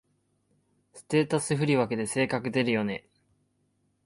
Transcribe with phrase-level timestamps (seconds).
[0.95, 3.07] ステータス振り分けで性格出るよね